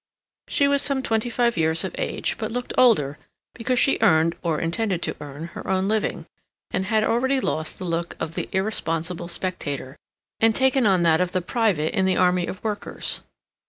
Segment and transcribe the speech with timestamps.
[0.47, 3.19] She was some twenty five years of age, but looked older
[3.53, 6.25] because she earned, or intended to earn, her own living,
[6.71, 9.95] and had already lost the look of the irresponsible spectator,
[10.39, 13.21] and taken on that of the private in the army of workers.